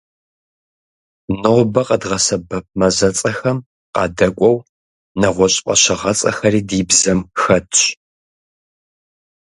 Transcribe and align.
Нобэ 1.41 1.81
къэдгъэсэбэп 1.87 2.65
мазэцӀэхэм 2.79 3.57
къадэкӏуэу, 3.93 4.57
нэгъуэщӀ 5.19 5.59
фӀэщыгъэцӀэхэри 5.63 6.61
ди 6.67 6.79
бзэм 6.89 7.19
хэтщ. 7.41 7.79